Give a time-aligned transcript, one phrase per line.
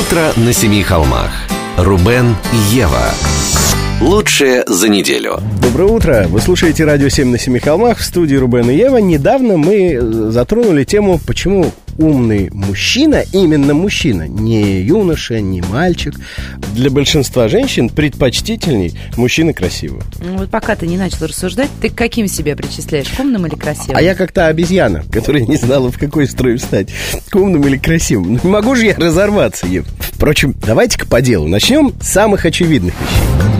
[0.00, 1.30] Утро на семи холмах.
[1.76, 3.10] Рубен и Ева.
[4.00, 5.38] Лучшее за неделю.
[5.60, 6.26] Доброе утро.
[6.28, 8.96] Вы слушаете радио 7 на семи холмах в студии Рубен и Ева.
[8.96, 16.14] Недавно мы затронули тему, почему умный мужчина, именно мужчина, не юноша, не мальчик,
[16.74, 20.02] для большинства женщин предпочтительней мужчины красивого.
[20.20, 23.54] Ну, вот пока ты не начал рассуждать, ты к каким себя причисляешь, к умным или
[23.54, 23.96] красивым?
[23.96, 26.88] А я как то обезьяна, которая не знала, в какой строй встать,
[27.30, 28.40] к умным или красивым.
[28.42, 29.86] Ну, могу же я разорваться, Ев.
[29.98, 31.48] Впрочем, давайте-ка по делу.
[31.48, 33.52] Начнем с самых очевидных вещей.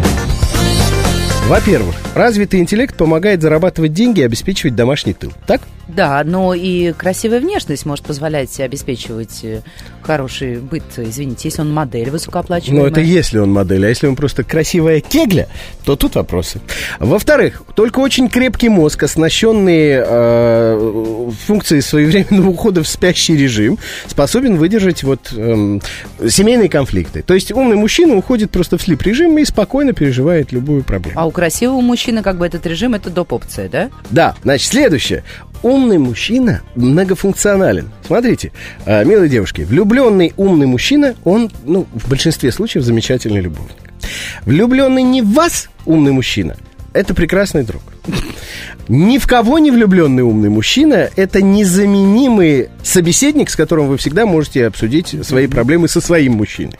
[1.48, 5.33] Во-первых, развитый интеллект помогает зарабатывать деньги и обеспечивать домашний тыл.
[5.47, 5.61] Так?
[5.95, 9.60] Да, но и красивая внешность может позволять обеспечивать э,
[10.02, 10.83] хороший быт.
[10.96, 12.84] Извините, если он модель высокооплачиваемая.
[12.84, 15.48] Ну, это если он модель, а если он просто красивая кегля,
[15.84, 16.60] то тут вопросы.
[16.98, 25.02] Во-вторых, только очень крепкий мозг, оснащенный э, функцией своевременного ухода в спящий режим, способен выдержать
[25.02, 25.78] вот э,
[26.28, 27.22] семейные конфликты.
[27.22, 31.19] То есть умный мужчина уходит просто в слип-режим и спокойно переживает любую проблему.
[31.19, 33.91] А у красивого мужчины как бы этот режим, это доп-опция, да?
[34.11, 35.24] Да, значит, следующее
[35.62, 37.91] умный мужчина многофункционален.
[38.06, 38.52] Смотрите,
[38.84, 43.77] а, милые девушки, влюбленный умный мужчина, он, ну, в большинстве случаев замечательный любовник.
[44.44, 46.56] Влюбленный не в вас, умный мужчина,
[46.93, 47.83] это прекрасный друг.
[48.89, 54.67] Ни в кого не влюбленный умный мужчина– это незаменимый собеседник, с которым вы всегда можете
[54.67, 56.77] обсудить свои проблемы со своим мужчиной.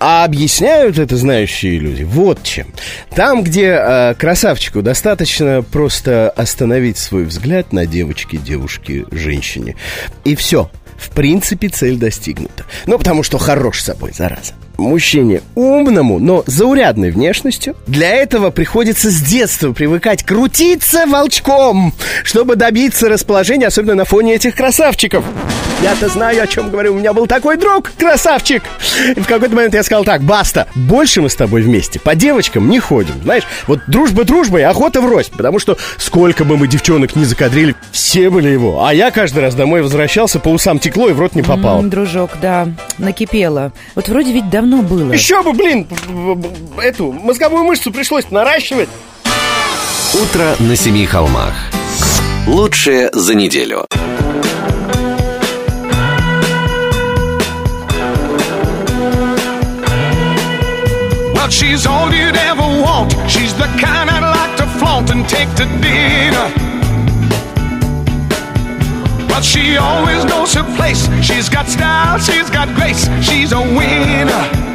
[0.00, 2.66] А объясняют это знающие люди вот чем.
[3.14, 9.76] Там, где э, красавчику достаточно просто остановить свой взгляд на девочке, девушке, женщине,
[10.24, 12.64] и все– в принципе, цель достигнута.
[12.86, 14.54] Ну, потому что хорош собой, зараза.
[14.76, 21.92] Мужчине умному, но заурядной внешностью, для этого приходится с детства привыкать крутиться волчком,
[22.24, 25.24] чтобы добиться расположения, особенно на фоне этих красавчиков.
[25.82, 26.94] Я-то знаю, о чем говорю.
[26.94, 28.62] У меня был такой друг, красавчик.
[29.16, 32.70] И в какой-то момент я сказал так, баста, больше мы с тобой вместе по девочкам
[32.70, 33.14] не ходим.
[33.22, 35.28] Знаешь, вот дружба дружбой, охота врозь.
[35.28, 38.86] Потому что сколько бы мы девчонок не закадрили, все были его.
[38.86, 41.80] А я каждый раз домой возвращался, по усам текло и в рот не попал.
[41.80, 43.72] М, дружок, да, накипело.
[43.94, 45.12] Вот вроде ведь давно было.
[45.12, 45.86] Еще бы, блин,
[46.82, 48.88] эту мозговую мышцу пришлось наращивать.
[50.14, 51.54] Утро на семи холмах.
[52.46, 53.86] Лучшее за неделю.
[61.34, 63.12] Well, she's all you'd ever want.
[63.28, 66.63] She's the kind I'd like to flaunt and take to dinner.
[69.34, 71.08] But she always knows her place.
[71.20, 73.08] She's got style, she's got grace.
[73.20, 74.73] She's a winner.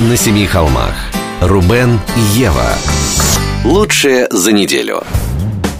[0.00, 0.94] На семи холмах.
[1.40, 2.74] Рубен и Ева.
[3.64, 5.02] Лучшее за неделю.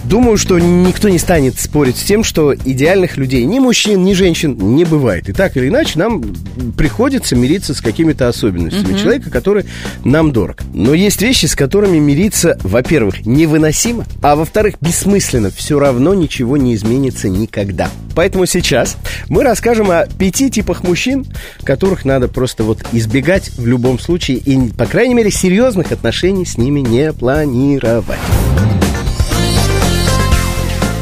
[0.07, 4.57] Думаю, что никто не станет спорить с тем, что идеальных людей ни мужчин, ни женщин
[4.57, 5.27] не бывает.
[5.27, 6.23] И так или иначе нам
[6.77, 9.65] приходится мириться с какими-то особенностями человека, который
[10.05, 10.61] нам дорог.
[10.73, 15.51] Но есть вещи, с которыми мириться, во-первых, невыносимо, а во-вторых, бессмысленно.
[15.51, 17.89] Все равно ничего не изменится никогда.
[18.15, 18.95] Поэтому сейчас
[19.27, 21.25] мы расскажем о пяти типах мужчин,
[21.63, 26.57] которых надо просто вот избегать в любом случае и, по крайней мере, серьезных отношений с
[26.57, 28.19] ними не планировать.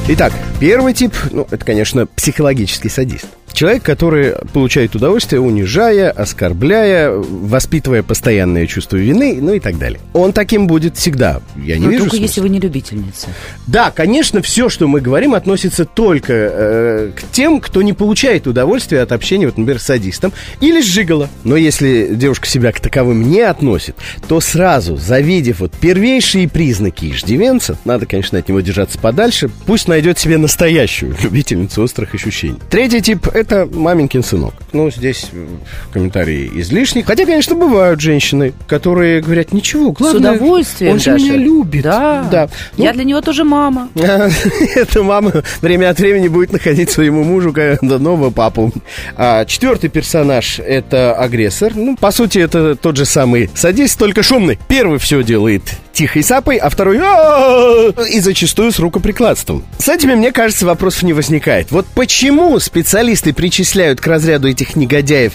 [0.07, 3.25] Итак, первый тип, ну, это, конечно, психологический садист.
[3.55, 10.01] Человек, который получает удовольствие, унижая, оскорбляя, воспитывая постоянное чувство вины, ну и так далее.
[10.11, 11.41] Он таким будет всегда.
[11.55, 12.25] Я не Но вижу только смысла.
[12.27, 13.29] если вы не любительница.
[13.65, 18.99] Да, конечно, все, что мы говорим, относится только э, к тем, кто не получает удовольствия
[18.99, 21.29] от общения, вот, например, с садистом или с жиголо.
[21.45, 23.95] Но если девушка себя к таковым не относит,
[24.27, 30.19] то сразу, завидев вот первейшие признаки иждивенца, надо, конечно, от него держаться подальше, пусть найдет
[30.19, 32.59] себе настоящую любительницу острых ощущений.
[32.69, 34.53] Третий тип– это маменькин сынок.
[34.73, 35.29] Ну, здесь
[35.93, 37.01] комментарии излишни.
[37.01, 41.25] Хотя, конечно, бывают женщины, которые говорят, ничего, главное, С удовольствием он же даже.
[41.25, 41.83] меня любит.
[41.83, 42.27] Да.
[42.29, 42.49] да.
[42.77, 43.89] Ну, Я для него тоже мама.
[44.75, 48.71] эта мама время от времени будет находить своему мужу нового папу.
[49.15, 51.73] А, четвертый персонаж это агрессор.
[51.75, 54.59] Ну, по сути, это тот же самый садист, только шумный.
[54.67, 55.63] Первый все делает
[55.95, 56.97] тихой сапой, а второй
[58.09, 59.65] и зачастую с рукоприкладством.
[59.79, 61.71] С этими, мне кажется, вопросов не возникает.
[61.71, 65.33] Вот почему специалисты причисляют к разряду этих негодяев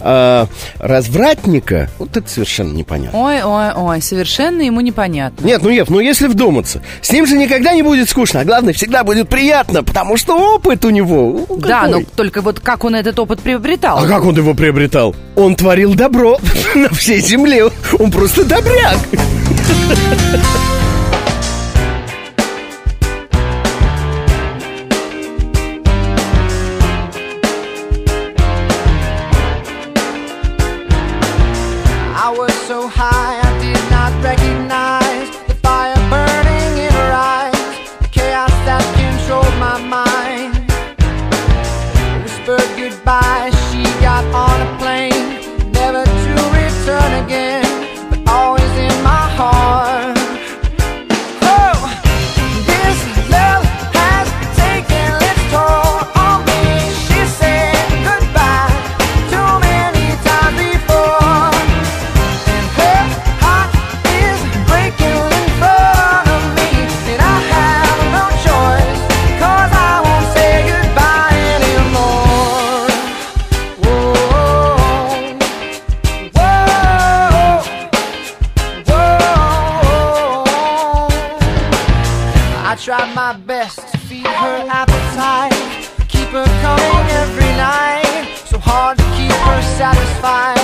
[0.00, 0.48] а,
[0.78, 3.18] развратника, вот это совершенно непонятно.
[3.18, 5.46] Ой, ой, ой, совершенно ему непонятно.
[5.46, 8.72] Нет, ну Ев, ну если вдуматься, с ним же никогда не будет скучно, а главное,
[8.72, 11.46] всегда будет приятно, потому что опыт у него.
[11.48, 13.98] ну, Да, но только вот как он этот опыт приобретал?
[13.98, 15.14] А как он его приобретал?
[15.36, 16.38] Он творил добро
[16.74, 17.70] на всей земле.
[17.98, 18.98] Он просто добряк.
[19.70, 20.69] 呵呵呵呵呵呵。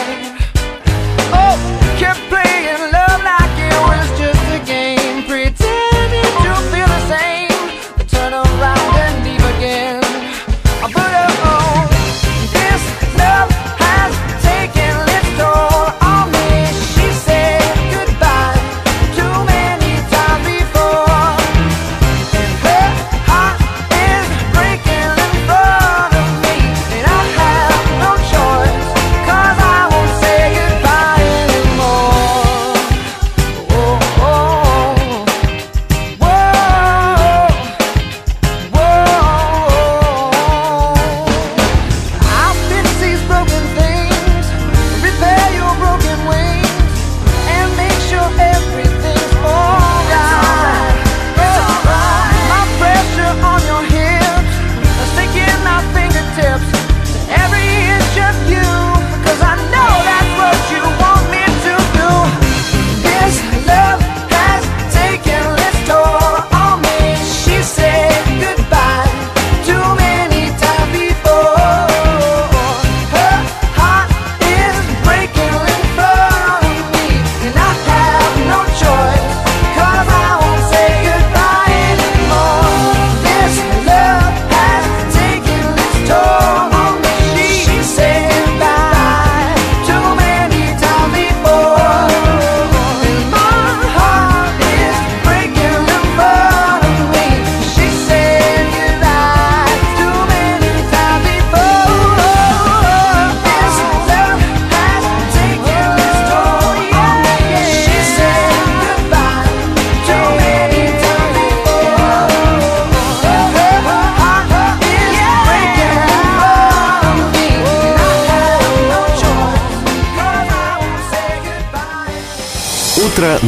[0.08, 1.56] Oh,
[1.98, 3.45] kept playing love like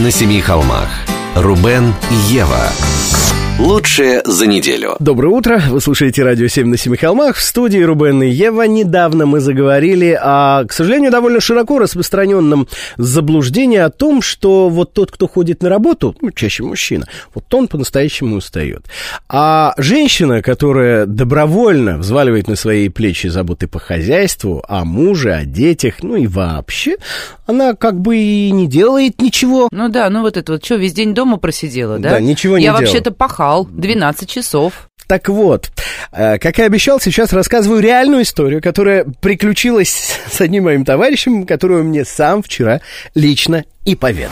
[0.02, 0.88] на семи холмах.
[1.36, 2.87] Рубен и Ева.
[3.58, 4.94] Лучшее за неделю.
[5.00, 7.34] Доброе утро, вы слушаете «Радио 7 на Семи холмах».
[7.34, 8.62] В студии Рубен и Ева.
[8.68, 15.10] Недавно мы заговорили о, к сожалению, довольно широко распространенном заблуждении о том, что вот тот,
[15.10, 18.84] кто ходит на работу, ну, чаще мужчина, вот он по-настоящему устает.
[19.28, 25.94] А женщина, которая добровольно взваливает на свои плечи заботы по хозяйству, о муже, о детях,
[26.04, 26.94] ну и вообще,
[27.44, 29.68] она как бы и не делает ничего.
[29.72, 32.10] Ну да, ну вот это вот, что, весь день дома просидела, да?
[32.10, 32.82] Да, ничего не Я делала.
[32.82, 33.10] вообще-то
[33.48, 34.88] пахал 12 часов.
[35.06, 35.70] Так вот,
[36.12, 41.84] э, как и обещал, сейчас рассказываю реальную историю, которая приключилась с одним моим товарищем, которую
[41.84, 42.82] мне сам вчера
[43.14, 44.30] лично и поведал.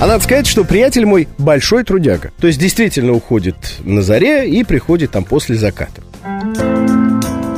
[0.00, 2.30] А надо сказать, что приятель мой большой трудяга.
[2.40, 6.02] То есть действительно уходит на заре и приходит там после заката.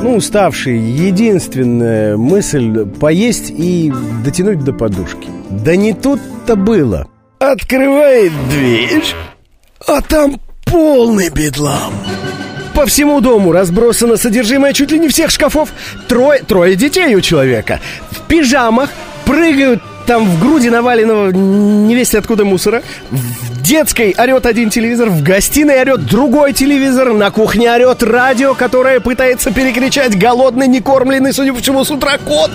[0.01, 3.91] Ну, уставший, единственная мысль поесть и
[4.23, 5.27] дотянуть до подушки.
[5.49, 7.07] Да не тут-то было.
[7.39, 9.03] Открывает дверь,
[9.85, 11.93] а там полный бедлам.
[12.73, 15.69] По всему дому разбросано содержимое чуть ли не всех шкафов.
[16.07, 17.79] Трое, трое детей у человека.
[18.11, 18.89] В пижамах
[19.25, 22.83] прыгают там в груди наваленного невесть откуда мусора.
[23.11, 28.99] В детской орет один телевизор, в гостиной орет другой телевизор, на кухне орет радио, которое
[28.99, 32.51] пытается перекричать голодный, некормленный, судя по всему, с утра кот.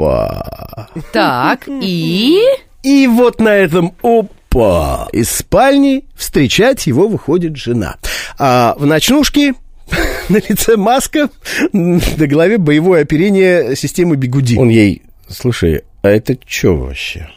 [0.00, 0.88] Опа.
[1.12, 2.40] Так, и...
[2.82, 7.96] И вот на этом опа из спальни встречать его выходит жена.
[8.38, 9.54] А в ночнушке
[10.30, 11.28] на лице маска,
[11.72, 14.56] на голове боевое оперение системы бигуди.
[14.56, 17.28] Он ей, слушай, а это что вообще?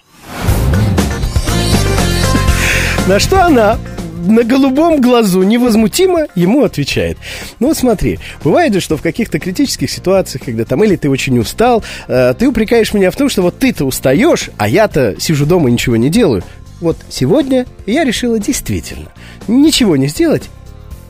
[3.06, 3.78] На что она
[4.24, 7.18] на голубом глазу невозмутимо ему отвечает.
[7.60, 11.38] Ну вот смотри, бывает же, что в каких-то критических ситуациях, когда там или ты очень
[11.40, 15.70] устал, э, ты упрекаешь меня в том, что вот ты-то устаешь, а я-то сижу дома
[15.70, 16.44] и ничего не делаю.
[16.80, 19.10] Вот сегодня я решила действительно
[19.48, 20.50] ничего не сделать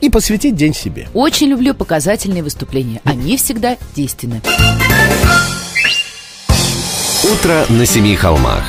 [0.01, 1.07] и посвятить день себе.
[1.13, 3.01] Очень люблю показательные выступления.
[3.05, 4.41] Они всегда действенны.
[7.23, 8.63] Утро на семи холмах.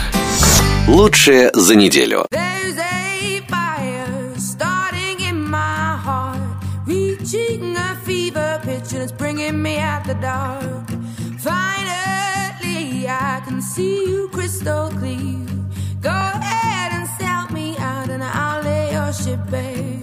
[0.87, 2.27] Лучшее за неделю.
[10.15, 10.89] The dark.
[11.39, 15.47] Finally, I can see you crystal clear.
[16.01, 19.94] Go ahead and sell me out, and I'll lay your ship bare.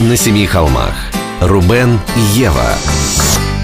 [0.00, 0.94] На семи холмах.
[1.40, 1.98] Рубен
[2.34, 2.74] Ева.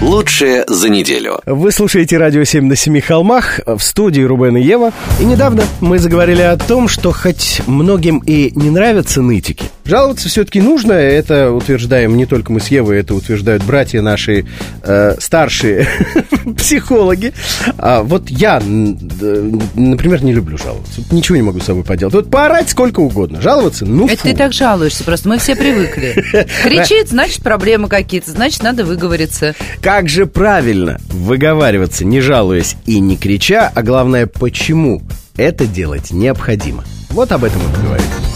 [0.01, 1.39] Лучшее за неделю.
[1.45, 4.91] Вы слушаете «Радио 7 на семи холмах» в студии Рубен и Ева.
[5.19, 10.61] И недавно мы заговорили о том, что хоть многим и не нравятся нытики, жаловаться все-таки
[10.61, 10.93] нужно.
[10.93, 14.45] Это утверждаем не только мы с Евой, это утверждают братья наши
[14.83, 15.87] э, старшие
[16.57, 17.33] психологи.
[17.77, 21.01] А вот я, например, не люблю жаловаться.
[21.11, 22.13] Ничего не могу с собой поделать.
[22.13, 23.41] Вот поорать сколько угодно.
[23.41, 24.27] Жаловаться, ну Это фу.
[24.27, 26.13] ты так жалуешься, просто мы все привыкли.
[26.63, 29.55] Кричит, значит, проблемы какие-то, значит, надо выговориться.
[29.81, 35.01] Как же правильно выговариваться, не жалуясь и не крича, а главное, почему
[35.37, 36.83] это делать необходимо.
[37.09, 38.32] Вот об этом мы поговорим.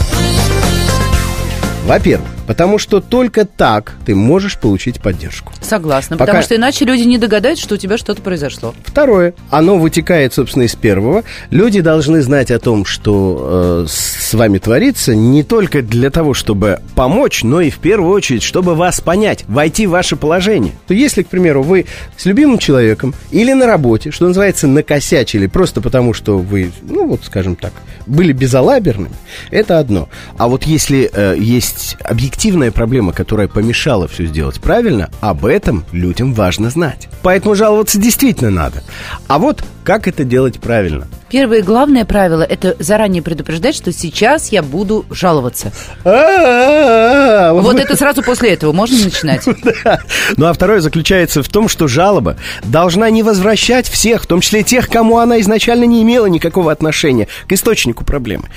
[1.88, 5.54] Во-первых, потому что только так ты можешь получить поддержку.
[5.62, 8.74] Согласна, Пока- потому что иначе люди не догадаются, что у тебя что-то произошло.
[8.86, 11.24] Второе, оно вытекает, собственно, из первого.
[11.52, 16.80] Люди должны знать о том, что э, с вами творится, не только для того, чтобы
[16.96, 20.74] помочь, но и в первую очередь, чтобы вас понять, войти в ваше положение.
[20.88, 25.82] То если, к примеру, вы с любимым человеком или на работе, что называется, накосячили, просто
[25.82, 27.74] потому что вы, ну вот, скажем так,
[28.06, 29.16] были безалаберными,
[29.52, 30.08] это одно.
[30.38, 31.98] А вот если э, есть
[32.38, 37.08] объективная проблема, которая помешала все сделать правильно, об этом людям важно знать.
[37.23, 38.84] Поэтому жаловаться действительно надо.
[39.28, 41.08] А вот как это делать правильно?
[41.32, 45.71] Первое и главное правило– это заранее предупреждать, что сейчас я буду жаловаться.
[46.06, 49.43] А-а-а, Вот вы- это сразу после этого можно начинать.
[50.38, 54.62] Ну а второе заключается в том, что жалоба должна не возвращать всех, в том числе
[54.62, 58.50] тех, кому она изначально не имела никакого отношения к источнику проблемы,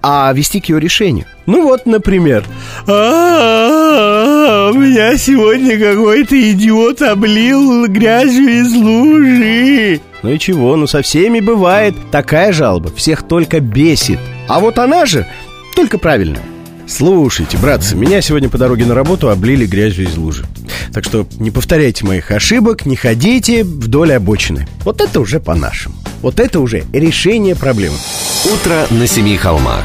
[0.00, 1.26] а вести к ее решению.
[1.46, 2.44] Ну вот, например,
[2.86, 10.00] «А, у меня сегодня какой-то идиот облил грязью из лужи.
[10.22, 11.94] Ну и чего, ну со всеми бывает.
[12.10, 14.18] Такая жалоба всех только бесит.
[14.48, 15.26] А вот она же
[15.74, 16.42] только правильная.
[16.86, 20.46] Слушайте, братцы, меня сегодня по дороге на работу облили грязью из лужи.
[20.92, 24.66] Так что не повторяйте моих ошибок, не ходите вдоль обочины.
[24.84, 25.94] Вот это уже по-нашему.
[26.20, 27.96] Вот это уже решение проблемы.
[28.44, 29.84] Утро на семи холмах.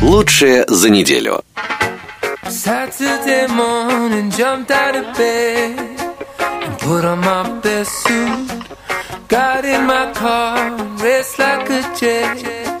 [0.00, 1.42] Лучшее за неделю.
[2.44, 5.78] Saturday morning, jumped out of bed
[6.38, 8.50] and put on my best suit.
[9.28, 12.71] Got in my car, raced like a jet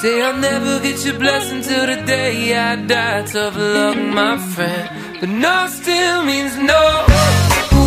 [0.00, 3.20] Say I'll never get your blessing till the day I die.
[3.26, 4.88] Tough luck, my friend.
[5.20, 6.82] But no still means no.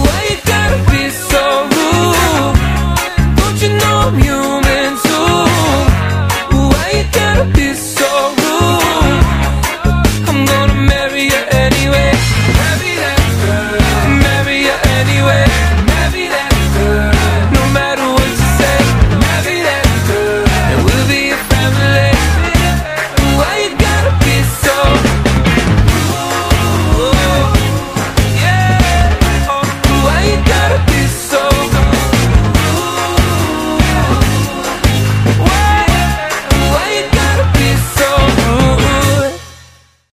[0.06, 2.56] Why you gotta be so rude?
[3.40, 5.38] Don't you know I'm human too?
[6.70, 7.93] Why you gotta be so